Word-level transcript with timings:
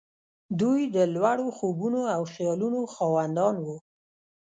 دوی 0.59 0.81
د 0.95 0.97
لوړو 1.15 1.47
خوبونو 1.57 2.01
او 2.15 2.21
خيالونو 2.33 2.79
خاوندان 2.95 3.55
وو. 3.65 3.77